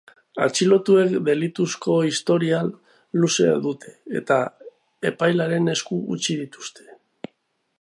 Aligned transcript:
Atxilotuek 0.43 1.11
delituzko 1.25 1.97
historial 2.07 2.71
luzea 3.25 3.53
dute, 3.67 3.93
eta 4.21 4.39
epailearen 5.11 5.73
esku 5.75 5.99
utzi 6.17 6.39
dituzte. 6.43 6.89